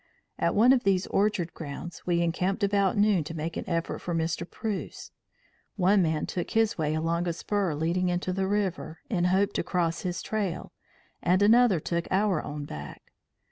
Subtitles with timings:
[0.39, 4.15] At one of these orchard grounds, we encamped about noon to make an effort for
[4.15, 4.49] Mr.
[4.49, 5.11] Preuss.
[5.75, 9.63] One man took his way along a spur leading into the river, in hope to
[9.63, 10.71] cross his trail,
[11.21, 13.11] and another took our own back.